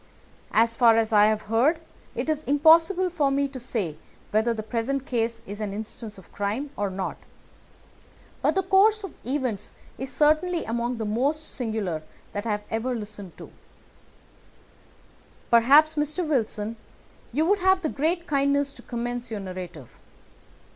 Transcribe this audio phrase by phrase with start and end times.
[0.51, 1.79] As far as I have heard,
[2.15, 3.97] it is impossible for me to say
[4.31, 7.17] whether the present case is an instance of crime or not,
[8.41, 12.01] but the course of events is certainly among the most singular
[12.33, 13.51] that I have ever listened to.
[15.51, 16.27] Perhaps, Mr.
[16.27, 16.77] Wilson,
[17.31, 19.99] you would have the great kindness to recommence your narrative.